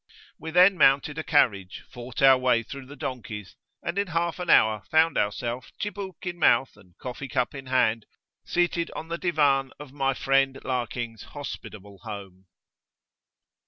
We 0.39 0.49
then 0.49 0.79
mounted 0.79 1.19
a 1.19 1.23
carriage, 1.23 1.83
fought 1.91 2.23
our 2.23 2.35
way 2.39 2.63
through 2.63 2.87
the 2.87 2.95
donkeys, 2.95 3.55
and 3.83 3.99
in 3.99 4.07
half 4.07 4.39
an 4.39 4.49
hour 4.49 4.81
found 4.89 5.15
ourselves, 5.15 5.71
chibuk 5.79 6.25
in 6.25 6.39
mouth 6.39 6.75
and 6.75 6.97
coffee 6.97 7.27
cup 7.27 7.53
in 7.53 7.67
hand, 7.67 8.07
seated 8.43 8.89
on 8.95 9.09
the 9.09 9.19
diwan 9.19 9.69
of 9.79 9.93
my 9.93 10.15
friend 10.15 10.57
Larking's 10.63 11.21
hospitable 11.37 11.99
home. 11.99 12.47